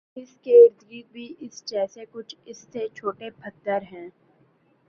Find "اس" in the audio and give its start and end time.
0.17-0.29, 1.39-1.63, 2.45-2.65